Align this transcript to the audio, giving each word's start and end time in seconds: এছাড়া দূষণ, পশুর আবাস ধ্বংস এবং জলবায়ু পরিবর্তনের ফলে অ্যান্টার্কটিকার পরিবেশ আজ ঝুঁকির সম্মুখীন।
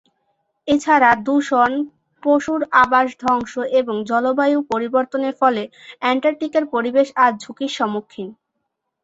এছাড়া 0.67 1.09
দূষণ, 1.25 1.71
পশুর 2.23 2.61
আবাস 2.83 3.07
ধ্বংস 3.21 3.51
এবং 3.79 3.95
জলবায়ু 4.09 4.59
পরিবর্তনের 4.71 5.33
ফলে 5.41 5.63
অ্যান্টার্কটিকার 6.01 6.63
পরিবেশ 6.73 7.07
আজ 7.25 7.33
ঝুঁকির 7.43 7.71
সম্মুখীন। 7.77 8.27